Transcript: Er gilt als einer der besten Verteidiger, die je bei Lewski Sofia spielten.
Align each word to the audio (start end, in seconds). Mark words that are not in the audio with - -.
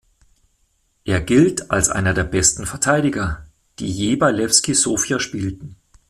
Er 1.05 1.21
gilt 1.21 1.69
als 1.69 1.89
einer 1.89 2.15
der 2.15 2.23
besten 2.23 2.65
Verteidiger, 2.65 3.45
die 3.77 3.85
je 3.91 4.15
bei 4.15 4.31
Lewski 4.31 4.73
Sofia 4.73 5.19
spielten. 5.19 5.75